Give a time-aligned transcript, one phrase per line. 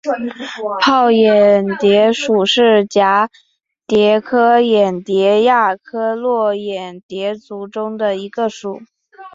[0.81, 3.29] 泡眼蝶属是蛱
[3.85, 8.81] 蝶科眼蝶亚科络眼蝶族中的一个属。